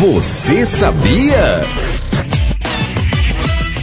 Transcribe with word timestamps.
Você 0.00 0.64
sabia? 0.64 1.62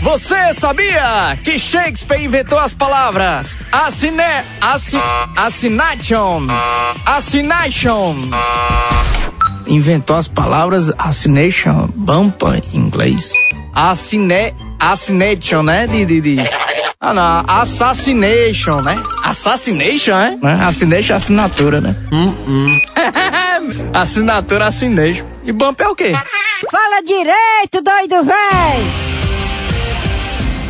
Você 0.01 0.51
sabia 0.55 1.37
que 1.43 1.59
Shakespeare 1.59 2.23
inventou 2.23 2.57
as 2.57 2.73
palavras 2.73 3.55
assine, 3.71 4.23
assi, 4.59 4.97
assination, 5.35 6.47
assination? 7.05 8.15
Inventou 9.67 10.15
as 10.15 10.27
palavras 10.27 10.91
assination, 10.97 11.87
bumpa 11.93 12.57
em 12.57 12.77
inglês. 12.77 13.31
Assine, 13.75 14.55
assination, 14.79 15.61
né? 15.61 15.85
De, 15.85 16.03
de, 16.03 16.19
de. 16.19 16.49
Ah, 16.99 17.13
não, 17.13 17.43
assassination, 17.47 18.81
né? 18.81 18.95
Assassination, 19.21 20.15
né? 20.15 20.39
Assination 20.67 21.13
é 21.13 21.17
assinatura, 21.17 21.79
né? 21.79 21.95
assinatura, 23.93 24.65
assination. 24.65 25.36
E 25.47 25.51
bump 25.53 25.79
é 25.79 25.87
o 25.87 25.95
quê? 25.95 26.11
Fala 26.69 27.01
direito, 27.01 27.81
doido 27.81 28.21
véi! 28.25 29.07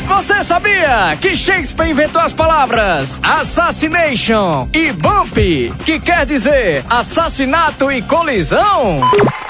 Você 0.08 0.44
sabia 0.44 1.18
que 1.20 1.35
Shakespeare 1.35 1.90
inventou 1.90 2.22
as 2.22 2.31
palavras 2.31 3.20
assassination 3.23 4.70
e 4.71 4.91
bump, 4.91 5.35
que 5.84 5.99
quer 5.99 6.27
dizer 6.27 6.85
assassinato 6.88 7.91
e 7.91 8.04
colisão? 8.04 9.02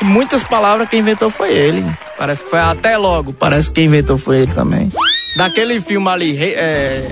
Muitas 0.01 0.43
palavras 0.43 0.87
que 0.87 0.95
inventou 0.95 1.29
foi 1.29 1.51
ele. 1.53 1.85
Parece 2.17 2.45
que 2.45 2.49
foi 2.49 2.59
até 2.59 2.97
logo. 2.97 3.33
Parece 3.33 3.67
que 3.67 3.75
quem 3.75 3.85
inventou 3.85 4.17
foi 4.17 4.43
ele 4.43 4.53
também. 4.53 4.89
Daquele 5.35 5.81
filme 5.81 6.07
ali, 6.07 6.31
Rei, 6.31 6.53
é, 6.55 7.05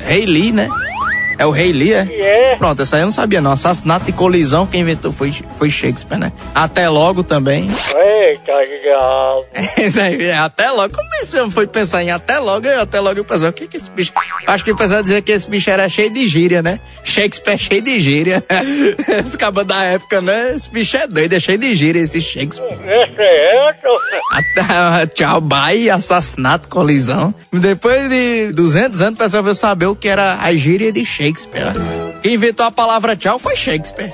Rei 0.00 0.26
Lee, 0.26 0.52
né? 0.52 0.68
É 1.42 1.46
o 1.46 1.50
Rei 1.50 1.72
Lee, 1.72 1.92
é? 1.92 2.52
É. 2.52 2.56
Pronto, 2.56 2.80
essa 2.82 2.94
aí 2.94 3.02
eu 3.02 3.06
não 3.06 3.12
sabia 3.12 3.40
não. 3.40 3.50
Assassinato 3.50 4.08
e 4.08 4.12
colisão, 4.12 4.64
quem 4.64 4.82
inventou 4.82 5.10
foi, 5.10 5.34
foi 5.58 5.68
Shakespeare, 5.68 6.16
né? 6.16 6.32
Até 6.54 6.88
logo 6.88 7.24
também. 7.24 7.68
Eita, 7.96 8.54
legal. 8.58 9.44
Isso 9.76 10.00
aí, 10.00 10.22
é, 10.24 10.36
até 10.36 10.70
logo. 10.70 10.94
Como 10.94 11.12
é 11.16 11.18
que 11.18 11.26
você 11.26 11.50
foi 11.50 11.66
pensar 11.66 12.04
em 12.04 12.12
até 12.12 12.38
logo? 12.38 12.68
E 12.68 12.74
até 12.74 13.00
logo 13.00 13.18
eu 13.18 13.24
pensei, 13.24 13.48
o 13.48 13.52
que 13.52 13.66
que 13.66 13.76
esse 13.76 13.90
bicho... 13.90 14.12
Acho 14.46 14.62
que 14.62 14.70
o 14.70 14.76
pessoal 14.76 15.02
dizer 15.02 15.20
que 15.22 15.32
esse 15.32 15.50
bicho 15.50 15.68
era 15.68 15.88
cheio 15.88 16.10
de 16.10 16.28
gíria, 16.28 16.62
né? 16.62 16.78
Shakespeare 17.12 17.54
é 17.54 17.58
cheio 17.58 17.82
de 17.82 18.00
gíria. 18.00 18.42
Esse 19.24 19.36
cabo 19.36 19.62
da 19.64 19.84
época, 19.84 20.22
né? 20.22 20.52
Esse 20.54 20.70
bicho 20.70 20.96
é 20.96 21.06
doido, 21.06 21.34
é 21.34 21.40
cheio 21.40 21.58
de 21.58 21.74
gíria, 21.74 22.00
esse 22.00 22.20
Shakespeare. 22.22 22.72
Esse 22.72 23.20
é 23.20 23.54
eu, 23.54 23.98
Até, 24.30 25.06
tchau, 25.08 25.40
bye, 25.42 25.90
assassinato, 25.90 26.68
colisão. 26.68 27.34
Depois 27.52 28.08
de 28.08 28.52
200 28.52 29.02
anos, 29.02 29.14
o 29.14 29.22
pessoal 29.22 29.42
veio 29.42 29.54
saber 29.54 29.86
o 29.86 29.94
que 29.94 30.08
era 30.08 30.38
a 30.40 30.54
gíria 30.54 30.90
de 30.90 31.04
Shakespeare. 31.04 31.72
Quem 32.22 32.34
inventou 32.34 32.64
a 32.64 32.70
palavra 32.70 33.14
tchau 33.14 33.38
foi 33.38 33.56
Shakespeare. 33.56 34.12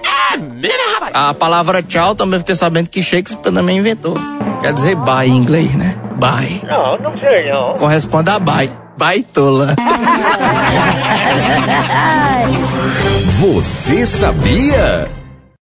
A 1.12 1.34
palavra 1.34 1.82
tchau 1.82 2.16
também 2.16 2.40
fiquei 2.40 2.54
sabendo 2.56 2.88
que 2.88 3.00
Shakespeare 3.00 3.52
também 3.52 3.78
inventou. 3.78 4.16
Quer 4.60 4.72
dizer 4.72 4.96
bye 4.96 5.28
em 5.28 5.36
inglês, 5.36 5.72
né? 5.76 5.96
Bye. 6.16 6.62
Não, 6.64 6.98
não 6.98 7.18
sei 7.20 7.48
não. 7.48 7.74
Corresponde 7.74 8.30
a 8.30 8.38
bye. 8.40 8.87
Baitola. 8.98 9.76
Você 13.38 14.04
sabia? 14.04 15.08